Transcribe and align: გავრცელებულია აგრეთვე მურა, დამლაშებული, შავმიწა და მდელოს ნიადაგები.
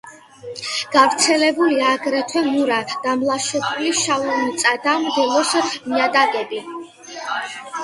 გავრცელებულია 0.93 1.91
აგრეთვე 1.97 2.43
მურა, 2.47 2.79
დამლაშებული, 3.05 3.93
შავმიწა 4.01 4.75
და 4.89 4.97
მდელოს 5.05 5.55
ნიადაგები. 5.69 6.67